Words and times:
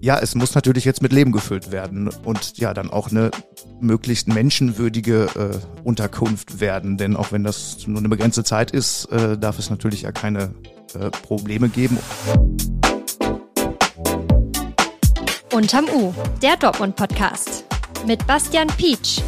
Ja, 0.00 0.18
es 0.18 0.34
muss 0.34 0.54
natürlich 0.54 0.84
jetzt 0.84 1.02
mit 1.02 1.12
Leben 1.12 1.32
gefüllt 1.32 1.70
werden 1.70 2.08
und 2.08 2.58
ja, 2.58 2.74
dann 2.74 2.90
auch 2.90 3.10
eine 3.10 3.30
möglichst 3.80 4.28
menschenwürdige 4.28 5.28
äh, 5.34 5.82
Unterkunft 5.82 6.60
werden. 6.60 6.98
Denn 6.98 7.16
auch 7.16 7.32
wenn 7.32 7.44
das 7.44 7.86
nur 7.86 7.98
eine 7.98 8.08
begrenzte 8.08 8.44
Zeit 8.44 8.70
ist, 8.70 9.06
äh, 9.06 9.38
darf 9.38 9.58
es 9.58 9.70
natürlich 9.70 10.02
ja 10.02 10.12
keine 10.12 10.54
äh, 10.98 11.10
Probleme 11.10 11.68
geben. 11.68 11.98
Unterm 15.52 15.86
U, 15.94 16.12
der 16.42 16.56
Dortmund-Podcast 16.56 17.64
mit 18.06 18.26
Bastian 18.26 18.68
Pietsch. 18.68 19.20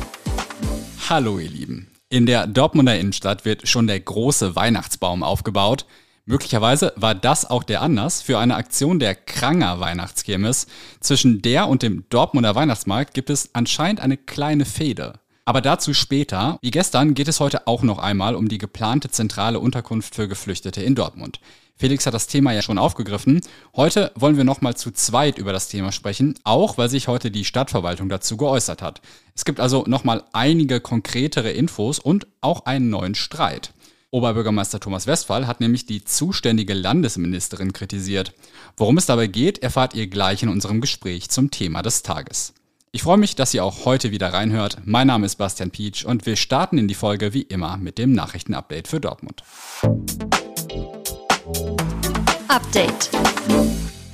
Hallo 1.08 1.38
ihr 1.38 1.48
Lieben. 1.48 1.88
In 2.08 2.26
der 2.26 2.46
Dortmunder 2.46 2.98
Innenstadt 2.98 3.44
wird 3.44 3.68
schon 3.68 3.86
der 3.86 3.98
große 4.00 4.54
Weihnachtsbaum 4.56 5.22
aufgebaut. 5.22 5.86
Möglicherweise 6.28 6.92
war 6.96 7.14
das 7.14 7.48
auch 7.48 7.62
der 7.62 7.82
Anlass 7.82 8.20
für 8.20 8.40
eine 8.40 8.56
Aktion 8.56 8.98
der 8.98 9.14
Kranger 9.14 9.78
Weihnachtskirmes. 9.78 10.66
Zwischen 10.98 11.40
der 11.40 11.68
und 11.68 11.84
dem 11.84 12.04
Dortmunder 12.10 12.56
Weihnachtsmarkt 12.56 13.14
gibt 13.14 13.30
es 13.30 13.50
anscheinend 13.54 14.00
eine 14.00 14.16
kleine 14.16 14.64
Fehde. 14.64 15.20
Aber 15.44 15.60
dazu 15.60 15.94
später. 15.94 16.58
Wie 16.62 16.72
gestern 16.72 17.14
geht 17.14 17.28
es 17.28 17.38
heute 17.38 17.68
auch 17.68 17.82
noch 17.82 18.00
einmal 18.00 18.34
um 18.34 18.48
die 18.48 18.58
geplante 18.58 19.08
zentrale 19.08 19.60
Unterkunft 19.60 20.16
für 20.16 20.26
Geflüchtete 20.26 20.82
in 20.82 20.96
Dortmund. 20.96 21.38
Felix 21.76 22.06
hat 22.06 22.14
das 22.14 22.26
Thema 22.26 22.50
ja 22.50 22.62
schon 22.62 22.78
aufgegriffen. 22.78 23.40
Heute 23.76 24.10
wollen 24.16 24.36
wir 24.36 24.42
nochmal 24.42 24.76
zu 24.76 24.90
zweit 24.90 25.38
über 25.38 25.52
das 25.52 25.68
Thema 25.68 25.92
sprechen, 25.92 26.34
auch 26.42 26.76
weil 26.76 26.88
sich 26.88 27.06
heute 27.06 27.30
die 27.30 27.44
Stadtverwaltung 27.44 28.08
dazu 28.08 28.36
geäußert 28.36 28.82
hat. 28.82 29.00
Es 29.36 29.44
gibt 29.44 29.60
also 29.60 29.84
nochmal 29.86 30.24
einige 30.32 30.80
konkretere 30.80 31.52
Infos 31.52 32.00
und 32.00 32.26
auch 32.40 32.64
einen 32.64 32.90
neuen 32.90 33.14
Streit. 33.14 33.72
Oberbürgermeister 34.12 34.78
Thomas 34.78 35.06
Westphal 35.06 35.46
hat 35.46 35.60
nämlich 35.60 35.84
die 35.84 36.04
zuständige 36.04 36.74
Landesministerin 36.74 37.72
kritisiert. 37.72 38.32
Worum 38.76 38.98
es 38.98 39.06
dabei 39.06 39.26
geht, 39.26 39.58
erfahrt 39.58 39.94
ihr 39.94 40.06
gleich 40.06 40.42
in 40.42 40.48
unserem 40.48 40.80
Gespräch 40.80 41.28
zum 41.28 41.50
Thema 41.50 41.82
des 41.82 42.02
Tages. 42.02 42.54
Ich 42.92 43.02
freue 43.02 43.18
mich, 43.18 43.34
dass 43.34 43.52
ihr 43.52 43.64
auch 43.64 43.84
heute 43.84 44.12
wieder 44.12 44.32
reinhört. 44.32 44.78
Mein 44.84 45.08
Name 45.08 45.26
ist 45.26 45.36
Bastian 45.36 45.70
Pietsch 45.70 46.04
und 46.04 46.24
wir 46.24 46.36
starten 46.36 46.78
in 46.78 46.86
die 46.88 46.94
Folge 46.94 47.34
wie 47.34 47.42
immer 47.42 47.76
mit 47.76 47.98
dem 47.98 48.12
Nachrichtenupdate 48.12 48.86
für 48.86 49.00
Dortmund. 49.00 49.42
Update. 52.48 53.10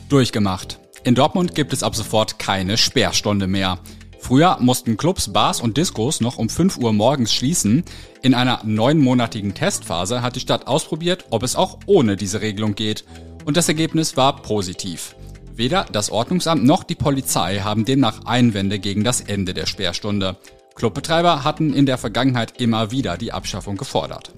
Durchgemacht. 0.08 0.78
In 1.04 1.14
Dortmund 1.14 1.54
gibt 1.54 1.72
es 1.72 1.82
ab 1.82 1.94
sofort 1.94 2.38
keine 2.38 2.78
Sperrstunde 2.78 3.46
mehr. 3.46 3.78
Früher 4.22 4.56
mussten 4.60 4.96
Clubs, 4.96 5.32
Bars 5.32 5.60
und 5.60 5.76
Diskos 5.76 6.20
noch 6.20 6.38
um 6.38 6.48
5 6.48 6.78
Uhr 6.78 6.92
morgens 6.92 7.32
schließen. 7.34 7.82
In 8.22 8.34
einer 8.34 8.60
neunmonatigen 8.62 9.52
Testphase 9.52 10.22
hat 10.22 10.36
die 10.36 10.40
Stadt 10.40 10.68
ausprobiert, 10.68 11.24
ob 11.30 11.42
es 11.42 11.56
auch 11.56 11.80
ohne 11.86 12.14
diese 12.14 12.40
Regelung 12.40 12.76
geht. 12.76 13.04
Und 13.44 13.56
das 13.56 13.68
Ergebnis 13.68 14.16
war 14.16 14.40
positiv. 14.40 15.16
Weder 15.56 15.86
das 15.90 16.10
Ordnungsamt 16.10 16.64
noch 16.64 16.84
die 16.84 16.94
Polizei 16.94 17.58
haben 17.58 17.84
demnach 17.84 18.24
Einwände 18.24 18.78
gegen 18.78 19.02
das 19.02 19.20
Ende 19.20 19.54
der 19.54 19.66
Sperrstunde. 19.66 20.36
Clubbetreiber 20.76 21.42
hatten 21.42 21.74
in 21.74 21.84
der 21.84 21.98
Vergangenheit 21.98 22.60
immer 22.60 22.92
wieder 22.92 23.16
die 23.16 23.32
Abschaffung 23.32 23.76
gefordert. 23.76 24.32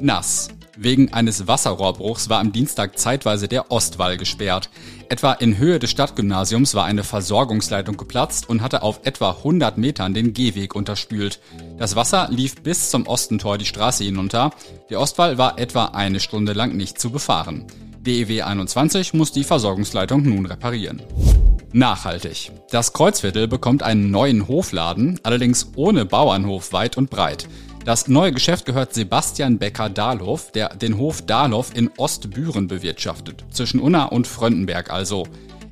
Nass. 0.00 0.50
Wegen 0.76 1.12
eines 1.12 1.46
Wasserrohrbruchs 1.46 2.28
war 2.28 2.40
am 2.40 2.50
Dienstag 2.52 2.98
zeitweise 2.98 3.46
der 3.46 3.70
Ostwall 3.70 4.16
gesperrt. 4.16 4.70
Etwa 5.08 5.32
in 5.32 5.58
Höhe 5.58 5.78
des 5.78 5.90
Stadtgymnasiums 5.90 6.74
war 6.74 6.84
eine 6.84 7.04
Versorgungsleitung 7.04 7.96
geplatzt 7.96 8.48
und 8.48 8.60
hatte 8.60 8.82
auf 8.82 9.00
etwa 9.04 9.30
100 9.30 9.78
Metern 9.78 10.14
den 10.14 10.32
Gehweg 10.32 10.74
unterspült. 10.74 11.40
Das 11.78 11.94
Wasser 11.94 12.28
lief 12.30 12.56
bis 12.62 12.90
zum 12.90 13.06
Ostentor 13.06 13.58
die 13.58 13.66
Straße 13.66 14.02
hinunter. 14.02 14.50
Der 14.90 15.00
Ostwall 15.00 15.38
war 15.38 15.58
etwa 15.58 15.86
eine 15.86 16.18
Stunde 16.18 16.52
lang 16.54 16.76
nicht 16.76 17.00
zu 17.00 17.10
befahren. 17.10 17.66
DEW 18.00 18.42
21 18.42 19.14
muss 19.14 19.32
die 19.32 19.44
Versorgungsleitung 19.44 20.22
nun 20.22 20.44
reparieren. 20.44 21.02
Nachhaltig. 21.72 22.52
Das 22.70 22.92
Kreuzviertel 22.92 23.48
bekommt 23.48 23.82
einen 23.82 24.10
neuen 24.10 24.46
Hofladen, 24.46 25.18
allerdings 25.22 25.72
ohne 25.74 26.04
Bauernhof 26.04 26.72
weit 26.72 26.96
und 26.96 27.10
breit. 27.10 27.48
Das 27.84 28.08
neue 28.08 28.32
Geschäft 28.32 28.64
gehört 28.64 28.94
Sebastian 28.94 29.58
Becker-Dahlhof, 29.58 30.52
der 30.52 30.70
den 30.70 30.96
Hof 30.96 31.20
Dahlhof 31.20 31.76
in 31.76 31.90
Ostbüren 31.98 32.66
bewirtschaftet, 32.66 33.44
zwischen 33.50 33.78
Unna 33.78 34.06
und 34.06 34.26
Fröndenberg 34.26 34.90
also. 34.90 35.26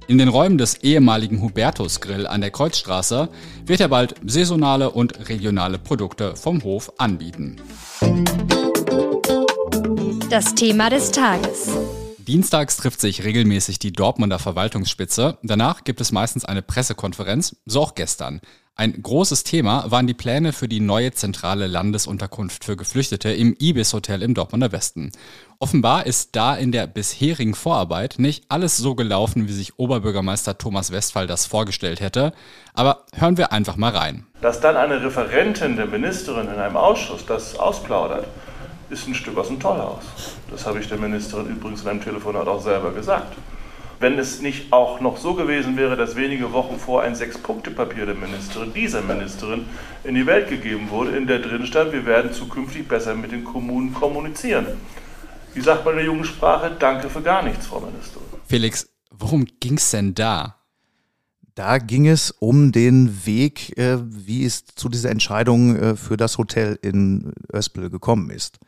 In 0.09 0.19
den 0.19 0.29
Räumen 0.29 0.59
des 0.59 0.75
ehemaligen 0.83 1.41
Hubertus 1.41 2.03
Grill 2.03 2.27
an 2.27 2.43
der 2.43 2.51
Kreuzstraße 2.51 3.31
wird 3.65 3.81
er 3.81 3.89
bald 3.89 4.15
saisonale 4.27 4.91
und 4.91 5.27
regionale 5.31 5.79
Produkte 5.79 6.37
vom 6.37 6.63
Hof 6.65 6.93
anbieten. 6.99 7.57
Das 10.29 10.55
Thema 10.55 10.91
des 10.91 11.13
Tages. 11.13 11.71
Dienstags 12.19 12.77
trifft 12.77 13.01
sich 13.01 13.25
regelmäßig 13.25 13.79
die 13.79 13.93
Dortmunder 13.93 14.39
Verwaltungsspitze. 14.39 15.39
Danach 15.43 15.83
gibt 15.85 16.01
es 16.03 16.13
meistens 16.13 16.45
eine 16.45 16.63
Pressekonferenz, 16.63 17.57
so 17.65 17.81
auch 17.81 17.95
gestern. 17.95 18.43
Ein 18.75 19.03
großes 19.03 19.45
Thema 19.45 19.91
waren 19.91 20.07
die 20.07 20.15
Pläne 20.15 20.55
für 20.55 20.67
die 20.67 20.81
neue 20.81 21.13
zentrale 21.13 21.67
Landesunterkunft 21.67 22.65
für 22.65 22.75
Geflüchtete 22.75 23.31
im 23.31 23.55
Ibis 23.59 23.93
Hotel 23.93 24.23
im 24.23 24.33
Dortmunder 24.33 24.73
Westen. 24.73 25.13
Offenbar 25.59 26.07
ist 26.07 26.35
da 26.37 26.55
in 26.55 26.73
der 26.73 26.87
bisherigen 26.87 27.55
Vorarbeit 27.55 28.15
nicht 28.17 28.47
alles 28.49 28.79
so 28.79 28.95
gelaufen, 28.95 29.47
wie 29.47 29.53
sich 29.53 29.79
Oberbürgermeister 29.79 30.57
Thomas 30.57 30.91
Westphal 30.91 31.27
das 31.27 31.45
vorgestellt 31.45 32.01
hätte. 32.01 32.33
Aber 32.73 33.05
hören 33.15 33.37
wir 33.37 33.53
einfach 33.53 33.77
mal 33.77 33.95
rein. 33.95 34.27
Dass 34.41 34.59
dann 34.59 34.79
eine 34.79 35.05
Referentin 35.05 35.77
der 35.77 35.87
Ministerin 35.87 36.49
in 36.49 36.59
einem 36.59 36.79
Ausschuss 36.79 37.27
das 37.27 37.59
ausplaudert, 37.59 38.27
ist 38.89 39.07
ein 39.07 39.15
Stück 39.15 39.37
aus 39.37 39.49
dem 39.49 39.61
Tollhaus. 39.61 40.03
Das 40.51 40.65
habe 40.65 40.81
ich 40.81 40.89
der 40.89 40.99
Ministerin 40.99 41.57
übrigens 41.57 41.83
in 41.83 41.89
einem 41.89 42.03
Telefonat 42.03 42.49
auch 42.49 42.63
selber 42.63 42.91
gesagt 42.93 43.37
wenn 44.03 44.19
es 44.19 44.43
nicht 44.43 44.73
auch 44.73 45.01
noch 45.01 45.17
so 45.17 45.35
gewesen 45.35 45.77
wäre, 45.77 45.97
dass 45.97 46.17
wenige 46.17 46.53
Wochen 46.53 46.79
vor 46.79 47.03
ein 47.03 47.15
Sechs-Punkte-Papier 47.15 48.05
der 48.05 48.17
Ministerin, 48.17 48.75
dieser 48.75 49.01
Ministerin, 49.01 49.67
in 50.03 50.17
die 50.17 50.27
Welt 50.27 50.49
gegeben 50.49 50.91
wurde, 50.91 51.17
in 51.17 51.27
der 51.27 51.39
drin 51.39 51.65
stand, 51.67 51.93
wir 51.93 52.05
werden 52.05 52.33
zukünftig 52.33 52.89
besser 52.89 53.15
mit 53.15 53.31
den 53.31 53.45
Kommunen 53.45 53.95
kommunizieren. 53.95 54.67
Wie 55.55 55.61
sagt 55.61 55.85
man 55.85 55.95
in 55.95 55.99
der 55.99 56.07
jungen 56.07 56.25
Sprache? 56.25 56.75
Danke 56.79 57.09
für 57.09 57.23
gar 57.23 57.43
nichts, 57.45 57.67
Frau 57.67 57.81
Ministerin. 57.81 58.27
Felix, 58.47 58.89
worum 59.11 59.47
ging 59.61 59.77
es 59.77 59.91
denn 59.91 60.15
da? 60.15 60.57
Da 61.55 61.79
ging 61.79 62.09
es 62.09 62.31
um 62.31 62.73
den 62.73 63.25
Weg, 63.27 63.77
äh, 63.79 63.99
wie 64.03 64.45
es 64.45 64.65
zu 64.65 64.89
dieser 64.89 65.11
Entscheidung 65.11 65.77
äh, 65.77 65.97
für 65.97 66.17
das 66.17 66.39
Hotel 66.39 66.79
in 66.83 67.33
Öspel 67.53 67.91
gekommen 67.91 68.31
ist. 68.31 68.59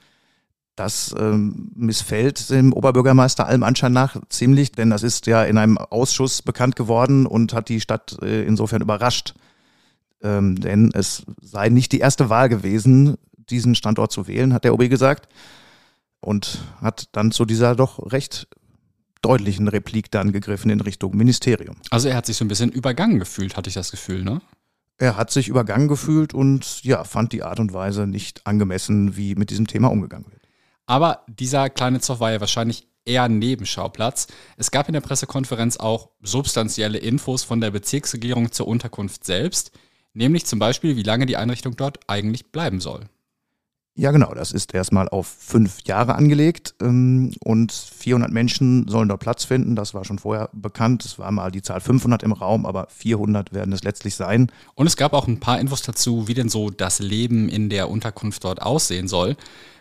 Das 0.77 1.15
ähm, 1.17 1.71
missfällt 1.77 2.51
dem 2.51 2.73
Oberbürgermeister 2.73 3.47
allem 3.47 3.63
Anschein 3.63 3.93
nach 3.93 4.17
ziemlich, 4.29 4.73
denn 4.73 4.91
das 4.91 5.05
ist 5.05 5.27
ja 5.27 5.45
in 5.45 5.57
einem 5.57 5.79
Ausschuss 5.79 6.43
bekannt 6.43 6.75
geworden 6.75 7.27
und 7.27 7.53
hat 7.55 7.69
die 7.69 7.81
Stadt 7.81 8.17
äh, 8.23 8.45
insofern 8.45 8.83
überrascht. 8.83 9.35
Ähm, 10.23 10.57
denn 10.61 10.91
es 10.93 11.25
sei 11.41 11.69
nicht 11.69 11.93
die 11.93 12.01
erste 12.01 12.29
Wahl 12.29 12.49
gewesen, 12.49 13.17
diesen 13.51 13.75
Standort 13.75 14.11
zu 14.11 14.27
wählen, 14.27 14.53
hat 14.53 14.65
der 14.65 14.75
OB 14.75 14.89
gesagt. 14.89 15.29
Und 16.21 16.65
hat 16.81 17.09
dann 17.13 17.31
zu 17.31 17.45
dieser 17.45 17.77
doch 17.77 18.11
recht 18.11 18.49
deutlichen 19.21 19.69
Replik 19.69 20.11
dann 20.11 20.33
gegriffen 20.33 20.71
in 20.71 20.81
Richtung 20.81 21.17
Ministerium. 21.17 21.77
Also 21.91 22.09
er 22.09 22.17
hat 22.17 22.27
sich 22.27 22.37
so 22.37 22.45
ein 22.45 22.49
bisschen 22.49 22.71
übergangen 22.71 23.19
gefühlt, 23.19 23.57
hatte 23.57 23.69
ich 23.69 23.75
das 23.75 23.91
Gefühl, 23.91 24.25
ne? 24.25 24.41
Er 24.97 25.17
hat 25.17 25.31
sich 25.31 25.49
übergangen 25.49 25.89
gefühlt 25.89 26.35
und 26.35 26.85
ja, 26.85 27.05
fand 27.05 27.33
die 27.33 27.43
Art 27.43 27.59
und 27.59 27.73
Weise 27.73 28.07
nicht 28.07 28.47
angemessen, 28.47 29.17
wie 29.17 29.35
mit 29.35 29.51
diesem 29.51 29.67
Thema 29.67 29.91
umgegangen 29.91 30.27
wird. 30.31 30.44
Aber 30.87 31.25
dieser 31.27 31.71
kleine 31.71 32.01
Zoff 32.01 32.21
war 32.21 32.33
ja 32.33 32.41
wahrscheinlich 32.41 32.87
eher 33.05 33.29
Nebenschauplatz. 33.29 34.27
Es 34.57 34.71
gab 34.71 34.89
in 34.89 34.95
der 34.95 35.01
Pressekonferenz 35.01 35.77
auch 35.77 36.11
substanzielle 36.23 36.99
Infos 36.99 37.45
von 37.45 37.61
der 37.61 37.71
Bezirksregierung 37.71 38.53
zur 38.53 38.67
Unterkunft 38.67 39.25
selbst, 39.25 39.73
nämlich 40.13 40.47
zum 40.47 40.59
Beispiel, 40.59 40.97
wie 40.97 41.03
lange 41.03 41.27
die 41.27 41.37
Einrichtung 41.37 41.77
dort 41.77 42.01
eigentlich 42.09 42.51
bleiben 42.51 42.81
soll. 42.81 43.09
Ja, 43.97 44.11
genau. 44.11 44.35
Das 44.35 44.51
ist 44.51 44.75
erstmal 44.75 45.09
auf 45.09 45.29
fünf 45.29 45.83
Jahre 45.85 46.17
angelegt 46.17 46.75
ähm, 46.83 47.33
und 47.45 47.71
400 47.73 48.33
Menschen 48.33 48.89
sollen 48.89 49.09
dort 49.09 49.21
Platz 49.21 49.45
finden. 49.45 49.77
Das 49.77 49.95
war 49.95 50.05
schon 50.05 50.19
vorher 50.19 50.51
bekannt. 50.53 51.05
Es 51.05 51.19
war 51.21 51.31
mal 51.31 51.53
die 51.53 51.63
Zahl 51.63 51.81
500 51.81 52.25
im 52.25 52.33
Raum, 52.33 52.67
aber 52.67 52.89
400 52.91 53.53
werden 53.53 53.73
es 53.73 53.85
letztlich 53.85 54.17
sein. 54.17 54.51
Und 54.75 54.89
es 54.89 54.97
gab 54.97 55.13
auch 55.13 55.29
ein 55.29 55.39
paar 55.39 55.61
Infos 55.61 55.83
dazu, 55.83 56.27
wie 56.27 56.35
denn 56.35 56.49
so 56.49 56.71
das 56.71 56.99
Leben 56.99 57.49
in 57.49 57.71
der 57.71 57.89
Unterkunft 57.89 58.43
dort 58.43 58.61
aussehen 58.61 59.07
soll. 59.07 59.37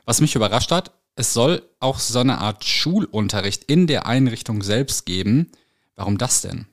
Was 0.06 0.22
mich 0.22 0.36
überrascht 0.36 0.72
hat, 0.72 0.92
es 1.16 1.34
soll 1.34 1.64
auch 1.80 1.98
so 1.98 2.20
eine 2.20 2.38
Art 2.38 2.64
Schulunterricht 2.64 3.64
in 3.64 3.88
der 3.88 4.06
Einrichtung 4.06 4.62
selbst 4.62 5.08
geben. 5.08 5.52
Warum 5.96 6.20
das 6.20 6.42
denn? 6.42 6.68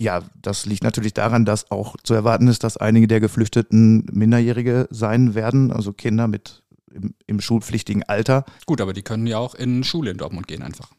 Ja, 0.00 0.22
das 0.40 0.66
liegt 0.66 0.82
natürlich 0.82 1.12
daran, 1.12 1.44
dass 1.44 1.70
auch 1.70 1.96
zu 2.02 2.14
erwarten 2.14 2.48
ist, 2.48 2.64
dass 2.64 2.76
einige 2.76 3.06
der 3.06 3.20
Geflüchteten 3.20 4.06
Minderjährige 4.10 4.88
sein 4.90 5.34
werden, 5.34 5.70
also 5.70 5.92
Kinder 5.92 6.26
mit 6.26 6.62
im, 6.92 7.14
im 7.26 7.40
schulpflichtigen 7.40 8.02
Alter. 8.04 8.44
Gut, 8.66 8.80
aber 8.80 8.92
die 8.92 9.02
können 9.02 9.26
ja 9.26 9.38
auch 9.38 9.54
in 9.54 9.84
Schule 9.84 10.10
in 10.10 10.16
Dortmund 10.16 10.48
gehen 10.48 10.62
einfach. 10.62 10.90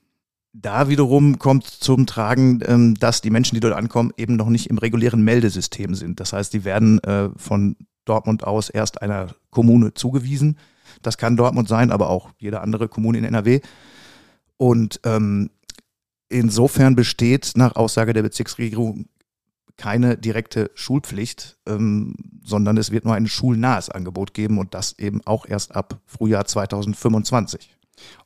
Da 0.54 0.90
wiederum 0.90 1.40
kommt 1.40 1.66
zum 1.66 2.06
Tragen, 2.06 2.60
ähm, 2.66 2.96
dass 2.96 3.22
die 3.22 3.30
Menschen, 3.30 3.56
die 3.56 3.62
dort 3.62 3.74
ankommen, 3.74 4.12
eben 4.18 4.36
noch 4.36 4.50
nicht 4.50 4.68
im 4.68 4.78
regulären 4.78 5.24
Meldesystem 5.24 5.96
sind. 5.96 6.20
Das 6.20 6.34
heißt, 6.34 6.54
die 6.54 6.64
werden 6.66 7.00
äh, 7.04 7.30
von 7.38 7.78
Dortmund 8.06 8.44
aus 8.44 8.70
erst 8.70 9.02
einer 9.02 9.34
Kommune 9.50 9.94
zugewiesen 9.94 10.58
das 11.02 11.18
kann 11.18 11.38
Dortmund 11.38 11.68
sein, 11.68 11.92
aber 11.92 12.10
auch 12.10 12.30
jede 12.38 12.62
andere 12.62 12.88
Kommune 12.88 13.18
in 13.18 13.24
NRW. 13.24 13.62
Und 14.58 15.00
ähm, 15.04 15.50
insofern 16.32 16.96
besteht 16.96 17.52
nach 17.56 17.76
Aussage 17.76 18.14
der 18.14 18.24
Bezirksregierung 18.24 19.08
keine 19.78 20.18
direkte 20.18 20.70
Schulpflicht, 20.76 21.58
ähm, 21.66 22.16
sondern 22.44 22.78
es 22.78 22.92
wird 22.92 23.06
nur 23.06 23.16
ein 23.16 23.28
schulnahes 23.28 23.90
Angebot 23.90 24.34
geben 24.34 24.60
und 24.60 24.74
das 24.74 24.98
eben 25.00 25.22
auch 25.26 25.46
erst 25.48 25.76
ab 25.76 26.00
Frühjahr 26.06 26.46
2025. 26.46 27.76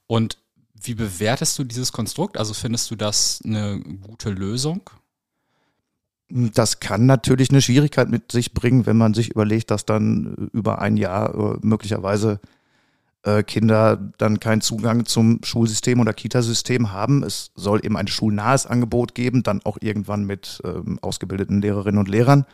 Und 0.08 0.38
wie 0.74 0.96
bewertest 0.96 1.58
du 1.58 1.64
dieses 1.64 1.92
Konstrukt? 1.92 2.38
Also 2.38 2.54
findest 2.54 2.92
du 2.92 2.96
das 2.96 3.42
eine 3.44 3.80
gute 3.80 4.30
Lösung? 4.30 4.90
Das 6.30 6.80
kann 6.80 7.06
natürlich 7.06 7.52
eine 7.52 7.62
Schwierigkeit 7.62 8.10
mit 8.10 8.32
sich 8.32 8.54
bringen, 8.54 8.86
wenn 8.86 8.98
man 8.98 9.14
sich 9.14 9.30
überlegt, 9.30 9.72
dass 9.72 9.86
dann 9.86 10.50
über 10.54 10.80
ein 10.82 10.98
Jahr 10.98 11.34
äh, 11.36 11.58
möglicherweise 11.62 12.40
äh, 13.26 13.44
Kinder 13.44 13.98
dann 14.18 14.40
keinen 14.40 14.62
Zugang 14.62 15.06
zum 15.06 15.40
Schulsystem 15.44 16.00
oder 16.00 16.14
Kitasystem 16.14 16.92
haben. 16.92 17.24
Es 17.24 17.52
soll 17.56 17.84
eben 17.84 17.98
ein 17.98 18.08
schulnahes 18.08 18.68
Angebot 18.68 19.16
geben, 19.16 19.44
dann 19.44 19.62
auch 19.64 19.78
irgendwann 19.82 20.26
mit 20.26 20.62
ähm, 20.64 21.00
ausgebildeten 21.02 21.62
Lehrerinnen 21.62 22.00
und 22.00 22.08
Lehrern. 22.08 22.46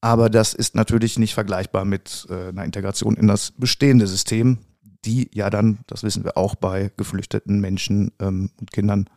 Aber 0.00 0.30
das 0.30 0.54
ist 0.54 0.74
natürlich 0.74 1.18
nicht 1.18 1.34
vergleichbar 1.34 1.84
mit 1.84 2.26
äh, 2.30 2.48
einer 2.48 2.64
Integration 2.64 3.16
in 3.16 3.26
das 3.26 3.50
bestehende 3.50 4.06
System, 4.06 4.58
die 5.04 5.28
ja 5.32 5.50
dann, 5.50 5.80
das 5.86 6.02
wissen 6.02 6.24
wir 6.24 6.36
auch 6.36 6.54
bei 6.54 6.92
geflüchteten 6.96 7.60
Menschen 7.60 8.12
ähm, 8.20 8.50
und 8.60 8.72
Kindern, 8.72 9.10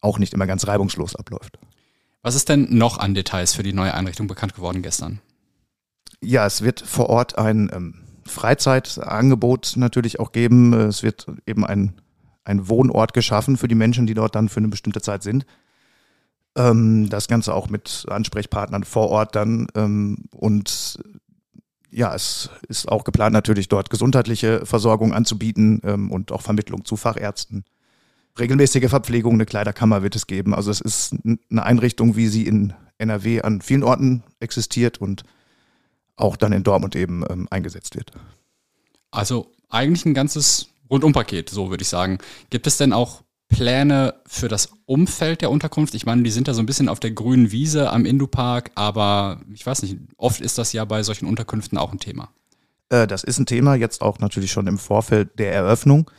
auch 0.00 0.18
nicht 0.18 0.32
immer 0.32 0.46
ganz 0.46 0.66
reibungslos 0.66 1.16
abläuft. 1.16 1.58
Was 2.22 2.34
ist 2.34 2.48
denn 2.48 2.68
noch 2.76 2.98
an 2.98 3.14
Details 3.14 3.54
für 3.54 3.62
die 3.62 3.72
neue 3.72 3.94
Einrichtung 3.94 4.28
bekannt 4.28 4.54
geworden 4.54 4.82
gestern? 4.82 5.20
Ja, 6.22 6.46
es 6.46 6.62
wird 6.62 6.80
vor 6.80 7.10
Ort 7.10 7.38
ein 7.38 7.70
ähm, 7.72 8.07
Freizeitangebot 8.28 9.74
natürlich 9.76 10.20
auch 10.20 10.32
geben. 10.32 10.72
Es 10.72 11.02
wird 11.02 11.26
eben 11.46 11.64
ein, 11.66 12.00
ein 12.44 12.68
Wohnort 12.68 13.12
geschaffen 13.12 13.56
für 13.56 13.68
die 13.68 13.74
Menschen, 13.74 14.06
die 14.06 14.14
dort 14.14 14.34
dann 14.34 14.48
für 14.48 14.58
eine 14.58 14.68
bestimmte 14.68 15.00
Zeit 15.00 15.22
sind. 15.22 15.46
Ähm, 16.56 17.08
das 17.08 17.28
Ganze 17.28 17.54
auch 17.54 17.68
mit 17.68 18.06
Ansprechpartnern 18.08 18.84
vor 18.84 19.08
Ort 19.10 19.34
dann. 19.34 19.68
Ähm, 19.74 20.24
und 20.32 20.98
ja, 21.90 22.14
es 22.14 22.50
ist 22.68 22.88
auch 22.88 23.04
geplant, 23.04 23.32
natürlich 23.32 23.68
dort 23.68 23.90
gesundheitliche 23.90 24.66
Versorgung 24.66 25.14
anzubieten 25.14 25.80
ähm, 25.84 26.10
und 26.10 26.32
auch 26.32 26.42
Vermittlung 26.42 26.84
zu 26.84 26.96
Fachärzten. 26.96 27.64
Regelmäßige 28.38 28.88
Verpflegung, 28.88 29.34
eine 29.34 29.46
Kleiderkammer 29.46 30.02
wird 30.02 30.14
es 30.14 30.26
geben. 30.26 30.54
Also 30.54 30.70
es 30.70 30.80
ist 30.80 31.16
eine 31.50 31.62
Einrichtung, 31.62 32.16
wie 32.16 32.28
sie 32.28 32.46
in 32.46 32.72
NRW 32.98 33.42
an 33.42 33.60
vielen 33.60 33.82
Orten 33.82 34.22
existiert 34.40 34.98
und 34.98 35.24
auch 36.18 36.36
dann 36.36 36.52
in 36.52 36.62
Dortmund 36.62 36.96
eben 36.96 37.24
ähm, 37.28 37.48
eingesetzt 37.50 37.96
wird. 37.96 38.12
Also 39.10 39.52
eigentlich 39.68 40.04
ein 40.04 40.14
ganzes 40.14 40.68
Rundumpaket, 40.90 41.50
so 41.50 41.70
würde 41.70 41.82
ich 41.82 41.88
sagen. 41.88 42.18
Gibt 42.50 42.66
es 42.66 42.76
denn 42.76 42.92
auch 42.92 43.22
Pläne 43.48 44.14
für 44.26 44.48
das 44.48 44.70
Umfeld 44.86 45.40
der 45.40 45.50
Unterkunft? 45.50 45.94
Ich 45.94 46.06
meine, 46.06 46.22
die 46.22 46.30
sind 46.30 46.48
da 46.48 46.54
so 46.54 46.60
ein 46.60 46.66
bisschen 46.66 46.88
auf 46.88 47.00
der 47.00 47.10
grünen 47.12 47.50
Wiese 47.50 47.90
am 47.90 48.04
Indu-Park, 48.04 48.72
aber 48.74 49.40
ich 49.52 49.64
weiß 49.64 49.82
nicht, 49.82 49.96
oft 50.16 50.40
ist 50.40 50.58
das 50.58 50.72
ja 50.72 50.84
bei 50.84 51.02
solchen 51.02 51.26
Unterkünften 51.26 51.78
auch 51.78 51.92
ein 51.92 52.00
Thema. 52.00 52.30
Äh, 52.90 53.06
das 53.06 53.24
ist 53.24 53.38
ein 53.38 53.46
Thema, 53.46 53.74
jetzt 53.74 54.02
auch 54.02 54.18
natürlich 54.18 54.52
schon 54.52 54.66
im 54.66 54.78
Vorfeld 54.78 55.38
der 55.38 55.52
Eröffnung. 55.52 56.10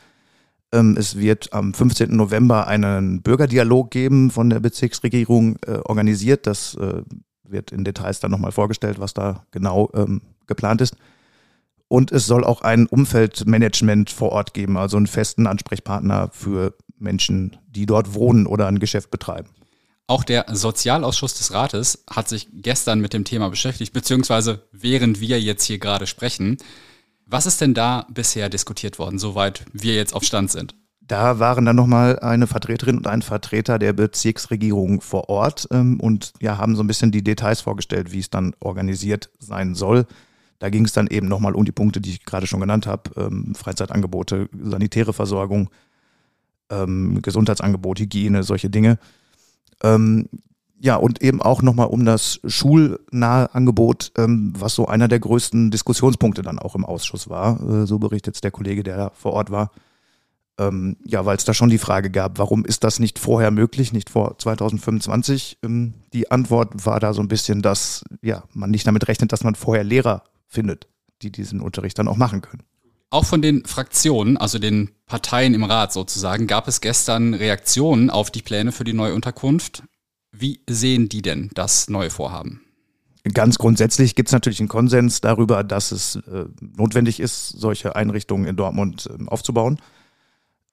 Ähm, 0.72 0.96
es 0.96 1.18
wird 1.18 1.52
am 1.52 1.74
15. 1.74 2.14
November 2.14 2.66
einen 2.66 3.22
Bürgerdialog 3.22 3.90
geben 3.90 4.30
von 4.30 4.50
der 4.50 4.60
Bezirksregierung 4.60 5.56
äh, 5.66 5.78
organisiert. 5.84 6.46
Das 6.46 6.74
äh, 6.76 7.02
wird 7.50 7.72
in 7.72 7.84
Details 7.84 8.20
dann 8.20 8.30
nochmal 8.30 8.52
vorgestellt, 8.52 8.98
was 8.98 9.14
da 9.14 9.44
genau 9.50 9.90
ähm, 9.94 10.20
geplant 10.46 10.80
ist. 10.80 10.96
Und 11.88 12.12
es 12.12 12.26
soll 12.26 12.44
auch 12.44 12.62
ein 12.62 12.86
Umfeldmanagement 12.86 14.10
vor 14.10 14.30
Ort 14.30 14.54
geben, 14.54 14.76
also 14.76 14.96
einen 14.96 15.08
festen 15.08 15.46
Ansprechpartner 15.46 16.30
für 16.32 16.74
Menschen, 16.98 17.56
die 17.68 17.86
dort 17.86 18.14
wohnen 18.14 18.46
oder 18.46 18.68
ein 18.68 18.78
Geschäft 18.78 19.10
betreiben. 19.10 19.48
Auch 20.06 20.24
der 20.24 20.46
Sozialausschuss 20.48 21.34
des 21.34 21.52
Rates 21.52 22.04
hat 22.10 22.28
sich 22.28 22.48
gestern 22.52 23.00
mit 23.00 23.12
dem 23.12 23.24
Thema 23.24 23.48
beschäftigt, 23.48 23.92
beziehungsweise 23.92 24.62
während 24.72 25.20
wir 25.20 25.40
jetzt 25.40 25.64
hier 25.64 25.78
gerade 25.78 26.06
sprechen. 26.06 26.58
Was 27.26 27.46
ist 27.46 27.60
denn 27.60 27.74
da 27.74 28.06
bisher 28.10 28.48
diskutiert 28.48 28.98
worden, 28.98 29.20
soweit 29.20 29.64
wir 29.72 29.94
jetzt 29.94 30.14
auf 30.14 30.24
Stand 30.24 30.50
sind? 30.50 30.74
Da 31.10 31.40
waren 31.40 31.64
dann 31.64 31.74
nochmal 31.74 32.20
eine 32.20 32.46
Vertreterin 32.46 32.98
und 32.98 33.08
ein 33.08 33.22
Vertreter 33.22 33.80
der 33.80 33.92
Bezirksregierung 33.92 35.00
vor 35.00 35.28
Ort 35.28 35.66
ähm, 35.72 35.98
und 35.98 36.32
ja, 36.40 36.56
haben 36.56 36.76
so 36.76 36.84
ein 36.84 36.86
bisschen 36.86 37.10
die 37.10 37.24
Details 37.24 37.62
vorgestellt, 37.62 38.12
wie 38.12 38.20
es 38.20 38.30
dann 38.30 38.54
organisiert 38.60 39.28
sein 39.40 39.74
soll. 39.74 40.06
Da 40.60 40.70
ging 40.70 40.84
es 40.84 40.92
dann 40.92 41.08
eben 41.08 41.26
nochmal 41.26 41.56
um 41.56 41.64
die 41.64 41.72
Punkte, 41.72 42.00
die 42.00 42.10
ich 42.10 42.24
gerade 42.24 42.46
schon 42.46 42.60
genannt 42.60 42.86
habe. 42.86 43.10
Ähm, 43.16 43.56
Freizeitangebote, 43.56 44.48
sanitäre 44.62 45.12
Versorgung, 45.12 45.70
ähm, 46.70 47.20
Gesundheitsangebot, 47.22 47.98
Hygiene, 47.98 48.44
solche 48.44 48.70
Dinge. 48.70 48.96
Ähm, 49.82 50.28
ja, 50.78 50.94
und 50.94 51.22
eben 51.22 51.42
auch 51.42 51.60
nochmal 51.60 51.88
um 51.88 52.04
das 52.04 52.38
schulnahe 52.46 53.52
Angebot, 53.52 54.12
ähm, 54.16 54.52
was 54.56 54.76
so 54.76 54.86
einer 54.86 55.08
der 55.08 55.18
größten 55.18 55.72
Diskussionspunkte 55.72 56.42
dann 56.42 56.60
auch 56.60 56.76
im 56.76 56.84
Ausschuss 56.84 57.28
war. 57.28 57.60
Äh, 57.68 57.86
so 57.88 57.98
berichtet 57.98 58.36
es 58.36 58.40
der 58.42 58.52
Kollege, 58.52 58.84
der 58.84 58.96
da 58.96 59.10
vor 59.12 59.32
Ort 59.32 59.50
war. 59.50 59.72
Ähm, 60.58 60.96
ja, 61.04 61.24
weil 61.24 61.36
es 61.36 61.44
da 61.44 61.54
schon 61.54 61.70
die 61.70 61.78
Frage 61.78 62.10
gab, 62.10 62.38
warum 62.38 62.64
ist 62.64 62.84
das 62.84 62.98
nicht 62.98 63.18
vorher 63.18 63.50
möglich, 63.50 63.92
nicht 63.92 64.10
vor 64.10 64.38
2025? 64.38 65.58
Ähm, 65.62 65.94
die 66.12 66.30
Antwort 66.30 66.84
war 66.84 67.00
da 67.00 67.14
so 67.14 67.22
ein 67.22 67.28
bisschen, 67.28 67.62
dass 67.62 68.04
ja, 68.20 68.44
man 68.52 68.70
nicht 68.70 68.86
damit 68.86 69.08
rechnet, 69.08 69.32
dass 69.32 69.44
man 69.44 69.54
vorher 69.54 69.84
Lehrer 69.84 70.24
findet, 70.46 70.88
die 71.22 71.32
diesen 71.32 71.60
Unterricht 71.60 71.98
dann 71.98 72.08
auch 72.08 72.16
machen 72.16 72.42
können. 72.42 72.62
Auch 73.10 73.24
von 73.24 73.42
den 73.42 73.64
Fraktionen, 73.64 74.36
also 74.36 74.58
den 74.58 74.90
Parteien 75.06 75.54
im 75.54 75.64
Rat 75.64 75.92
sozusagen, 75.92 76.46
gab 76.46 76.68
es 76.68 76.80
gestern 76.80 77.34
Reaktionen 77.34 78.08
auf 78.08 78.30
die 78.30 78.42
Pläne 78.42 78.70
für 78.70 78.84
die 78.84 78.92
neue 78.92 79.14
Unterkunft. 79.14 79.82
Wie 80.30 80.60
sehen 80.68 81.08
die 81.08 81.22
denn 81.22 81.50
das 81.54 81.88
neue 81.88 82.10
Vorhaben? 82.10 82.60
Ganz 83.34 83.58
grundsätzlich 83.58 84.14
gibt 84.14 84.28
es 84.28 84.32
natürlich 84.32 84.60
einen 84.60 84.68
Konsens 84.68 85.20
darüber, 85.20 85.64
dass 85.64 85.92
es 85.92 86.16
äh, 86.16 86.46
notwendig 86.60 87.20
ist, 87.20 87.48
solche 87.48 87.94
Einrichtungen 87.96 88.46
in 88.46 88.56
Dortmund 88.56 89.10
äh, 89.10 89.26
aufzubauen. 89.26 89.78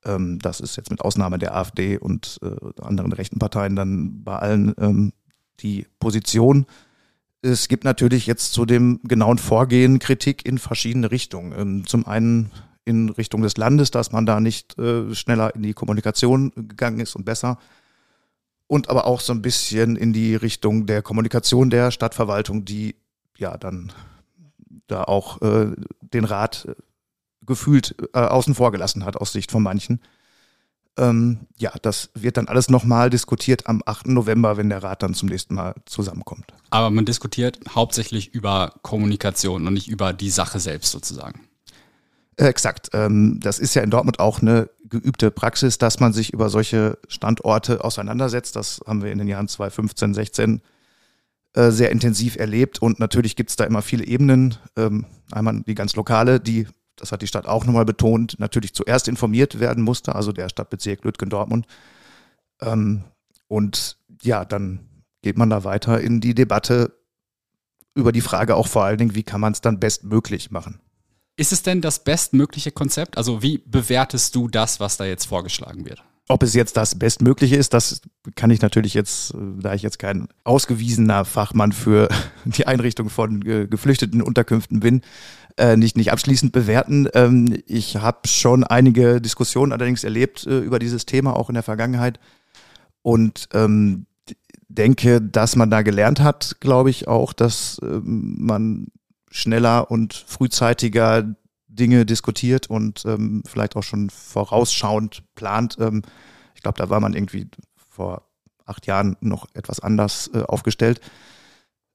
Ähm, 0.07 0.39
das 0.39 0.59
ist 0.59 0.75
jetzt 0.77 0.89
mit 0.89 1.01
Ausnahme 1.01 1.37
der 1.37 1.55
AfD 1.55 1.97
und 1.97 2.39
äh, 2.41 2.81
anderen 2.81 3.13
rechten 3.13 3.39
Parteien 3.39 3.75
dann 3.75 4.23
bei 4.23 4.37
allen 4.37 4.73
ähm, 4.79 5.13
die 5.59 5.85
Position. 5.99 6.65
Es 7.41 7.67
gibt 7.67 7.83
natürlich 7.83 8.25
jetzt 8.25 8.53
zu 8.53 8.65
dem 8.65 8.99
genauen 9.03 9.37
Vorgehen 9.37 9.99
Kritik 9.99 10.45
in 10.45 10.57
verschiedene 10.57 11.11
Richtungen. 11.11 11.53
Ähm, 11.57 11.87
zum 11.87 12.07
einen 12.07 12.51
in 12.85 13.09
Richtung 13.09 13.41
des 13.41 13.57
Landes, 13.57 13.91
dass 13.91 14.11
man 14.11 14.25
da 14.25 14.39
nicht 14.39 14.77
äh, 14.79 15.13
schneller 15.13 15.53
in 15.53 15.61
die 15.61 15.73
Kommunikation 15.73 16.51
gegangen 16.55 17.01
ist 17.01 17.15
und 17.15 17.25
besser. 17.25 17.59
Und 18.65 18.89
aber 18.89 19.05
auch 19.05 19.19
so 19.19 19.33
ein 19.33 19.41
bisschen 19.41 19.95
in 19.95 20.13
die 20.13 20.35
Richtung 20.35 20.85
der 20.85 21.01
Kommunikation 21.01 21.69
der 21.69 21.91
Stadtverwaltung, 21.91 22.65
die 22.65 22.95
ja 23.37 23.57
dann 23.57 23.91
da 24.87 25.03
auch 25.03 25.41
äh, 25.41 25.73
den 26.01 26.25
Rat 26.25 26.67
gefühlt 27.47 27.95
äh, 28.13 28.19
außen 28.19 28.55
vor 28.55 28.71
gelassen 28.71 29.05
hat 29.05 29.17
aus 29.17 29.31
Sicht 29.31 29.51
von 29.51 29.63
manchen. 29.63 30.01
Ähm, 30.97 31.39
ja, 31.57 31.71
das 31.81 32.09
wird 32.15 32.37
dann 32.37 32.47
alles 32.47 32.69
nochmal 32.69 33.09
diskutiert 33.09 33.67
am 33.67 33.83
8. 33.85 34.07
November, 34.07 34.57
wenn 34.57 34.69
der 34.69 34.83
Rat 34.83 35.03
dann 35.03 35.13
zum 35.13 35.29
nächsten 35.29 35.53
Mal 35.53 35.75
zusammenkommt. 35.85 36.53
Aber 36.71 36.89
man 36.89 37.05
diskutiert 37.05 37.59
hauptsächlich 37.69 38.33
über 38.33 38.73
Kommunikation 38.81 39.67
und 39.67 39.73
nicht 39.73 39.87
über 39.87 40.13
die 40.13 40.31
Sache 40.31 40.59
selbst 40.59 40.91
sozusagen. 40.91 41.47
Äh, 42.35 42.45
exakt. 42.45 42.89
Ähm, 42.93 43.39
das 43.41 43.59
ist 43.59 43.75
ja 43.75 43.83
in 43.83 43.91
Dortmund 43.91 44.19
auch 44.19 44.41
eine 44.41 44.69
geübte 44.89 45.29
Praxis, 45.29 45.77
dass 45.77 45.99
man 45.99 46.13
sich 46.13 46.33
über 46.33 46.49
solche 46.49 46.97
Standorte 47.07 47.83
auseinandersetzt. 47.83 48.55
Das 48.55 48.79
haben 48.87 49.03
wir 49.03 49.11
in 49.11 49.19
den 49.19 49.27
Jahren 49.27 49.47
2015, 49.47 50.13
16 50.15 50.61
äh, 51.53 51.71
sehr 51.71 51.91
intensiv 51.91 52.37
erlebt. 52.37 52.81
Und 52.81 52.99
natürlich 52.99 53.35
gibt 53.35 53.51
es 53.51 53.55
da 53.55 53.65
immer 53.65 53.81
viele 53.81 54.05
Ebenen. 54.05 54.55
Ähm, 54.75 55.05
einmal 55.31 55.61
die 55.61 55.75
ganz 55.75 55.95
lokale, 55.95 56.39
die 56.39 56.67
das 56.97 57.11
hat 57.11 57.21
die 57.21 57.27
Stadt 57.27 57.45
auch 57.45 57.65
nochmal 57.65 57.85
betont, 57.85 58.39
natürlich 58.39 58.73
zuerst 58.73 59.07
informiert 59.07 59.59
werden 59.59 59.83
musste, 59.83 60.15
also 60.15 60.31
der 60.31 60.49
Stadtbezirk 60.49 61.03
Lütgendortmund. 61.03 61.65
Ähm, 62.61 63.05
und 63.47 63.97
ja, 64.21 64.43
dann 64.43 64.87
geht 65.21 65.37
man 65.37 65.49
da 65.49 65.63
weiter 65.63 66.01
in 66.01 66.19
die 66.19 66.35
Debatte 66.35 66.93
über 67.95 68.11
die 68.11 68.21
Frage 68.21 68.55
auch 68.55 68.67
vor 68.67 68.83
allen 68.83 68.97
Dingen, 68.97 69.15
wie 69.15 69.23
kann 69.23 69.41
man 69.41 69.53
es 69.53 69.61
dann 69.61 69.79
bestmöglich 69.79 70.51
machen. 70.51 70.79
Ist 71.35 71.51
es 71.51 71.63
denn 71.63 71.81
das 71.81 72.03
bestmögliche 72.03 72.71
Konzept? 72.71 73.17
Also 73.17 73.41
wie 73.41 73.59
bewertest 73.59 74.35
du 74.35 74.47
das, 74.47 74.79
was 74.79 74.97
da 74.97 75.05
jetzt 75.05 75.25
vorgeschlagen 75.25 75.85
wird? 75.85 76.03
Ob 76.29 76.43
es 76.43 76.53
jetzt 76.53 76.75
das 76.75 76.95
Bestmögliche 76.95 77.55
ist, 77.55 77.73
das 77.73 78.01
kann 78.35 78.51
ich 78.51 78.61
natürlich 78.61 78.93
jetzt, 78.93 79.33
da 79.59 79.73
ich 79.73 79.81
jetzt 79.81 79.97
kein 79.97 80.27
ausgewiesener 80.43 81.23
Fachmann 81.23 81.71
für 81.71 82.09
die 82.45 82.67
Einrichtung 82.67 83.09
von 83.09 83.41
äh, 83.45 83.67
geflüchteten 83.67 84.21
Unterkünften 84.21 84.81
bin, 84.81 85.01
äh, 85.57 85.77
nicht, 85.77 85.95
nicht 85.95 86.11
abschließend 86.11 86.51
bewerten. 86.51 87.07
Ähm, 87.13 87.57
ich 87.65 87.97
habe 87.97 88.27
schon 88.27 88.63
einige 88.63 89.21
Diskussionen 89.21 89.71
allerdings 89.71 90.03
erlebt 90.03 90.45
äh, 90.45 90.59
über 90.59 90.79
dieses 90.79 91.05
Thema, 91.05 91.35
auch 91.35 91.49
in 91.49 91.53
der 91.53 91.63
Vergangenheit. 91.63 92.19
Und 93.01 93.47
ähm, 93.53 94.05
denke, 94.67 95.21
dass 95.21 95.55
man 95.55 95.69
da 95.69 95.81
gelernt 95.81 96.19
hat, 96.19 96.57
glaube 96.59 96.89
ich 96.89 97.07
auch, 97.07 97.33
dass 97.33 97.79
ähm, 97.81 98.35
man 98.39 98.87
schneller 99.31 99.89
und 99.89 100.13
frühzeitiger 100.13 101.35
Dinge 101.77 102.05
diskutiert 102.05 102.69
und 102.69 103.05
ähm, 103.05 103.43
vielleicht 103.45 103.77
auch 103.77 103.83
schon 103.83 104.09
vorausschauend 104.09 105.23
plant. 105.35 105.77
Ähm, 105.79 106.01
Ich 106.55 106.63
glaube, 106.63 106.79
da 106.79 106.89
war 106.89 106.99
man 106.99 107.13
irgendwie 107.13 107.47
vor 107.75 108.23
acht 108.65 108.87
Jahren 108.87 109.15
noch 109.21 109.47
etwas 109.53 109.79
anders 109.79 110.29
äh, 110.33 110.41
aufgestellt. 110.41 110.99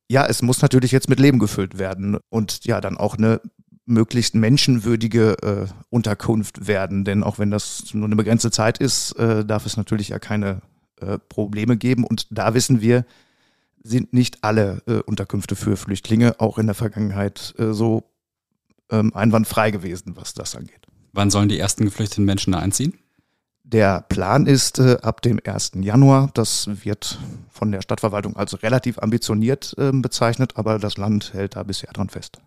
Ja, 0.09 0.25
es 0.25 0.41
muss 0.41 0.63
natürlich 0.63 0.93
jetzt 0.93 1.09
mit 1.09 1.21
Leben 1.21 1.39
gefüllt 1.41 1.79
werden 1.79 2.19
und 2.31 2.65
ja, 2.65 2.81
dann 2.81 2.97
auch 2.97 3.19
eine 3.19 3.41
möglichst 3.85 4.35
menschenwürdige 4.35 5.37
äh, 5.43 5.67
Unterkunft 5.91 6.69
werden. 6.69 7.05
Denn 7.05 7.25
auch 7.25 7.39
wenn 7.39 7.51
das 7.51 7.93
nur 7.93 8.07
eine 8.07 8.17
begrenzte 8.17 8.51
Zeit 8.53 8.79
ist, 8.79 9.19
äh, 9.19 9.45
darf 9.45 9.67
es 9.67 9.77
natürlich 9.77 10.11
ja 10.11 10.19
keine 10.19 10.63
äh, 11.01 11.19
Probleme 11.29 11.77
geben. 11.77 12.05
Und 12.05 12.27
da 12.31 12.55
wissen 12.55 12.81
wir, 12.81 13.05
sind 13.83 14.13
nicht 14.13 14.45
alle 14.45 14.83
äh, 14.87 15.03
Unterkünfte 15.03 15.57
für 15.57 15.77
Flüchtlinge 15.77 16.39
auch 16.39 16.59
in 16.59 16.67
der 16.67 16.77
Vergangenheit 16.77 17.55
äh, 17.59 17.73
so 17.73 18.12
ähm, 18.93 19.13
einwandfrei 19.15 19.73
gewesen, 19.73 20.15
was 20.17 20.35
das 20.35 20.55
angeht. 20.55 20.87
Wann 21.13 21.31
sollen 21.31 21.49
die 21.49 21.59
ersten 21.59 21.85
geflüchteten 21.85 22.25
Menschen 22.25 22.53
da 22.53 22.61
einziehen? 22.61 22.99
Der 23.65 24.03
Plan 24.09 24.47
ist 24.47 24.79
äh, 24.79 24.99
ab 25.03 25.23
dem 25.23 25.41
1. 25.43 25.73
Januar. 25.77 26.31
Das 26.35 26.69
wird 26.85 27.19
von 27.49 27.73
der 27.73 27.81
Stadtverwaltung 27.81 28.37
als 28.37 28.63
relativ 28.63 28.99
ambitioniert 28.99 29.75
äh, 29.79 29.91
bezeichnet, 29.93 30.53
aber 30.57 30.79
das 30.79 30.99
Land 30.99 31.33
hält 31.33 31.57
da 31.57 31.63
bisher 31.63 31.93
dran 31.93 32.11
fest. 32.11 32.39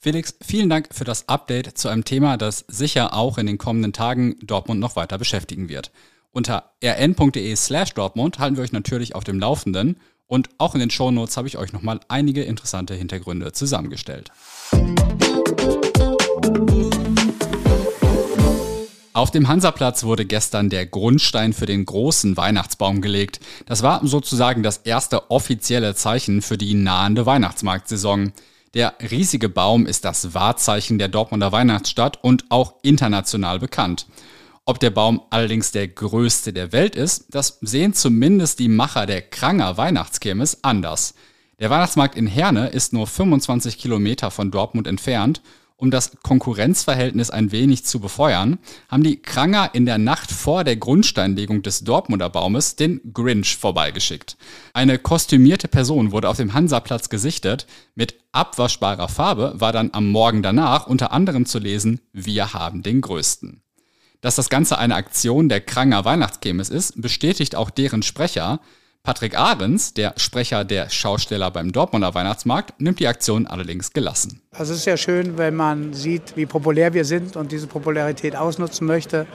Felix, 0.00 0.34
vielen 0.42 0.68
Dank 0.68 0.88
für 0.92 1.04
das 1.04 1.28
Update 1.28 1.78
zu 1.78 1.88
einem 1.88 2.04
Thema, 2.04 2.36
das 2.36 2.64
sicher 2.68 3.14
auch 3.14 3.38
in 3.38 3.46
den 3.46 3.58
kommenden 3.58 3.92
Tagen 3.92 4.36
Dortmund 4.42 4.80
noch 4.80 4.96
weiter 4.96 5.18
beschäftigen 5.18 5.68
wird. 5.68 5.90
Unter 6.30 6.72
rn.de 6.84 7.56
slash 7.56 7.94
Dortmund 7.94 8.38
halten 8.38 8.56
wir 8.56 8.62
euch 8.62 8.72
natürlich 8.72 9.14
auf 9.14 9.24
dem 9.24 9.40
Laufenden 9.40 9.96
und 10.28 10.50
auch 10.58 10.74
in 10.74 10.80
den 10.80 10.90
Shownotes 10.90 11.36
habe 11.36 11.48
ich 11.48 11.58
euch 11.58 11.72
nochmal 11.72 11.98
einige 12.06 12.44
interessante 12.44 12.94
Hintergründe 12.94 13.52
zusammengestellt. 13.52 14.30
Auf 19.14 19.32
dem 19.32 19.48
Hansaplatz 19.48 20.04
wurde 20.04 20.24
gestern 20.24 20.70
der 20.70 20.86
Grundstein 20.86 21.52
für 21.52 21.66
den 21.66 21.84
großen 21.84 22.36
Weihnachtsbaum 22.36 23.00
gelegt. 23.00 23.40
Das 23.66 23.82
war 23.82 24.06
sozusagen 24.06 24.62
das 24.62 24.76
erste 24.78 25.32
offizielle 25.32 25.96
Zeichen 25.96 26.40
für 26.40 26.56
die 26.56 26.74
nahende 26.74 27.26
Weihnachtsmarktsaison. 27.26 28.32
Der 28.74 28.94
riesige 29.10 29.48
Baum 29.48 29.86
ist 29.86 30.04
das 30.04 30.34
Wahrzeichen 30.34 30.98
der 30.98 31.08
Dortmunder 31.08 31.50
Weihnachtsstadt 31.50 32.22
und 32.22 32.44
auch 32.50 32.74
international 32.82 33.58
bekannt. 33.58 34.06
Ob 34.68 34.78
der 34.78 34.90
Baum 34.90 35.22
allerdings 35.30 35.72
der 35.72 35.88
größte 35.88 36.52
der 36.52 36.72
Welt 36.72 36.94
ist, 36.94 37.28
das 37.30 37.56
sehen 37.62 37.94
zumindest 37.94 38.58
die 38.58 38.68
Macher 38.68 39.06
der 39.06 39.22
Kranger 39.22 39.78
Weihnachtskirmes 39.78 40.62
anders. 40.62 41.14
Der 41.58 41.70
Weihnachtsmarkt 41.70 42.18
in 42.18 42.26
Herne 42.26 42.68
ist 42.68 42.92
nur 42.92 43.06
25 43.06 43.78
Kilometer 43.78 44.30
von 44.30 44.50
Dortmund 44.50 44.86
entfernt 44.86 45.40
um 45.80 45.92
das 45.92 46.10
Konkurrenzverhältnis 46.24 47.30
ein 47.30 47.52
wenig 47.52 47.84
zu 47.84 48.00
befeuern, 48.00 48.58
haben 48.88 49.04
die 49.04 49.22
Kranger 49.22 49.70
in 49.74 49.86
der 49.86 49.96
Nacht 49.96 50.32
vor 50.32 50.64
der 50.64 50.76
Grundsteinlegung 50.76 51.62
des 51.62 51.84
Dortmunder 51.84 52.28
Baumes 52.28 52.74
den 52.74 53.00
Grinch 53.14 53.56
vorbeigeschickt. 53.56 54.36
Eine 54.74 54.98
kostümierte 54.98 55.68
Person 55.68 56.10
wurde 56.10 56.28
auf 56.28 56.36
dem 56.36 56.52
Hansaplatz 56.52 57.10
gesichtet. 57.10 57.68
Mit 57.94 58.16
abwaschbarer 58.32 59.08
Farbe 59.08 59.52
war 59.54 59.72
dann 59.72 59.90
am 59.92 60.10
Morgen 60.10 60.42
danach 60.42 60.88
unter 60.88 61.12
anderem 61.12 61.46
zu 61.46 61.60
lesen, 61.60 62.00
wir 62.12 62.54
haben 62.54 62.82
den 62.82 63.00
größten. 63.00 63.62
Dass 64.20 64.34
das 64.34 64.48
Ganze 64.50 64.78
eine 64.78 64.96
Aktion 64.96 65.48
der 65.48 65.60
Kranger 65.60 66.04
Weihnachtschemis 66.04 66.70
ist, 66.70 67.00
bestätigt 67.00 67.54
auch 67.54 67.70
deren 67.70 68.02
Sprecher. 68.02 68.58
Patrick 69.04 69.38
Ahrens, 69.38 69.94
der 69.94 70.14
Sprecher 70.16 70.64
der 70.64 70.90
Schausteller 70.90 71.52
beim 71.52 71.70
Dortmunder 71.70 72.14
Weihnachtsmarkt, 72.14 72.80
nimmt 72.80 72.98
die 72.98 73.06
Aktion 73.06 73.46
allerdings 73.46 73.92
gelassen. 73.92 74.42
Es 74.50 74.70
ist 74.70 74.86
ja 74.86 74.96
schön, 74.96 75.38
wenn 75.38 75.54
man 75.54 75.94
sieht, 75.94 76.36
wie 76.36 76.46
populär 76.46 76.94
wir 76.94 77.04
sind 77.04 77.36
und 77.36 77.52
diese 77.52 77.68
Popularität 77.68 78.34
ausnutzen 78.34 78.88
möchte. 78.88 79.26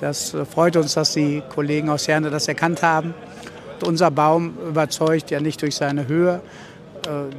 Das 0.00 0.36
freut 0.52 0.76
uns, 0.76 0.94
dass 0.94 1.12
die 1.12 1.42
Kollegen 1.48 1.88
aus 1.88 2.08
Herne 2.08 2.28
das 2.28 2.48
erkannt 2.48 2.82
haben. 2.82 3.14
Unser 3.84 4.10
Baum 4.10 4.58
überzeugt 4.68 5.30
ja 5.30 5.38
nicht 5.38 5.62
durch 5.62 5.76
seine 5.76 6.08
Höhe, 6.08 6.42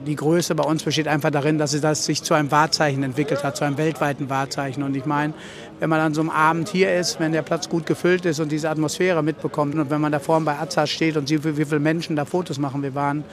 die 0.05 0.15
Größe 0.15 0.55
bei 0.55 0.63
uns 0.63 0.83
besteht 0.83 1.07
einfach 1.07 1.31
darin, 1.31 1.57
dass 1.57 1.73
es 1.73 2.05
sich 2.05 2.23
zu 2.23 2.33
einem 2.33 2.51
Wahrzeichen 2.51 3.03
entwickelt 3.03 3.43
hat, 3.43 3.57
zu 3.57 3.65
einem 3.65 3.77
weltweiten 3.77 4.29
Wahrzeichen. 4.29 4.83
Und 4.83 4.95
ich 4.95 5.05
meine, 5.05 5.33
wenn 5.79 5.89
man 5.89 5.99
an 5.99 6.13
so 6.13 6.21
einem 6.21 6.29
Abend 6.29 6.69
hier 6.69 6.95
ist, 6.95 7.19
wenn 7.19 7.31
der 7.31 7.41
Platz 7.41 7.69
gut 7.69 7.85
gefüllt 7.85 8.25
ist 8.25 8.39
und 8.39 8.51
diese 8.51 8.69
Atmosphäre 8.69 9.23
mitbekommt 9.23 9.75
und 9.75 9.89
wenn 9.89 10.01
man 10.01 10.11
da 10.11 10.19
vorne 10.19 10.45
bei 10.45 10.57
Azaz 10.57 10.89
steht 10.89 11.17
und 11.17 11.27
sieht, 11.27 11.43
wie 11.43 11.65
viele 11.65 11.79
Menschen 11.79 12.15
da 12.15 12.25
Fotos 12.25 12.57
machen. 12.57 12.81
Wir 12.83 12.95
waren 12.95 13.23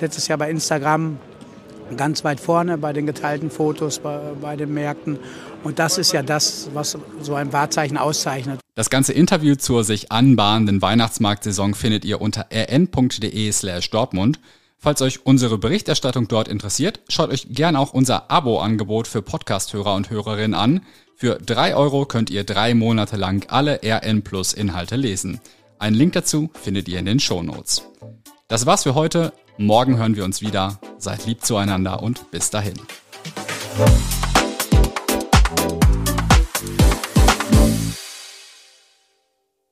letztes 0.00 0.28
Jahr 0.28 0.38
bei 0.38 0.50
Instagram 0.50 1.18
ganz 1.96 2.24
weit 2.24 2.40
vorne 2.40 2.78
bei 2.78 2.92
den 2.92 3.06
geteilten 3.06 3.50
Fotos, 3.50 3.98
bei, 3.98 4.18
bei 4.40 4.56
den 4.56 4.72
Märkten. 4.72 5.18
Und 5.62 5.78
das 5.78 5.98
ist 5.98 6.12
ja 6.12 6.22
das, 6.22 6.70
was 6.74 6.98
so 7.20 7.34
ein 7.34 7.52
Wahrzeichen 7.52 7.96
auszeichnet. 7.96 8.60
Das 8.74 8.90
ganze 8.90 9.12
Interview 9.12 9.54
zur 9.54 9.84
sich 9.84 10.10
anbahnenden 10.10 10.82
Weihnachtsmarktsaison 10.82 11.74
findet 11.74 12.04
ihr 12.04 12.20
unter 12.20 12.46
rn.de 12.52 13.52
slash 13.52 13.90
Dortmund. 13.90 14.40
Falls 14.78 15.00
euch 15.00 15.24
unsere 15.24 15.58
Berichterstattung 15.58 16.28
dort 16.28 16.48
interessiert, 16.48 17.00
schaut 17.08 17.30
euch 17.30 17.46
gern 17.50 17.76
auch 17.76 17.94
unser 17.94 18.30
Abo-Angebot 18.30 19.08
für 19.08 19.22
Podcast-Hörer 19.22 19.94
und 19.94 20.10
Hörerinnen 20.10 20.54
an. 20.54 20.84
Für 21.16 21.36
drei 21.36 21.74
Euro 21.74 22.04
könnt 22.04 22.28
ihr 22.30 22.44
drei 22.44 22.74
Monate 22.74 23.16
lang 23.16 23.46
alle 23.48 23.80
RN 23.82 24.22
Plus 24.22 24.52
Inhalte 24.52 24.96
lesen. 24.96 25.40
Einen 25.78 25.96
Link 25.96 26.12
dazu 26.12 26.50
findet 26.54 26.88
ihr 26.88 26.98
in 26.98 27.06
den 27.06 27.20
Show 27.20 27.42
Notes. 27.42 27.82
Das 28.48 28.66
war's 28.66 28.82
für 28.82 28.94
heute. 28.94 29.32
Morgen 29.56 29.96
hören 29.96 30.16
wir 30.16 30.24
uns 30.24 30.40
wieder. 30.40 30.78
Seid 30.98 31.26
lieb 31.26 31.44
zueinander 31.44 32.02
und 32.02 32.30
bis 32.30 32.50
dahin. 32.50 32.74